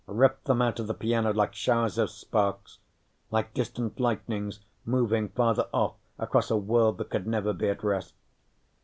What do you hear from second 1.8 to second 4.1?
of sparks, like distant